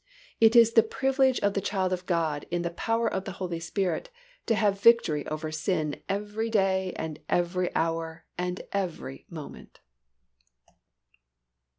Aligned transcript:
_It 0.41 0.55
is 0.55 0.73
the 0.73 0.81
privilege 0.81 1.39
of 1.41 1.53
the 1.53 1.61
child 1.61 1.93
of 1.93 2.07
God 2.07 2.47
in 2.49 2.63
the 2.63 2.71
power 2.71 3.07
of 3.07 3.25
the 3.25 3.33
Holy 3.33 3.59
Spirit 3.59 4.09
to 4.47 4.55
have 4.55 4.81
victory 4.81 5.27
over 5.27 5.51
sin 5.51 6.01
every 6.09 6.49
day 6.49 6.91
and 6.95 7.19
every 7.29 7.69
hour 7.75 8.25
and 8.35 8.61
every 8.73 9.27
moment. 9.29 9.79